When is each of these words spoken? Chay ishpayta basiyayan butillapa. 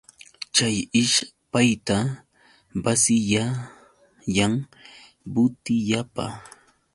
Chay 0.55 0.75
ishpayta 1.01 1.97
basiyayan 2.83 4.53
butillapa. 5.33 6.25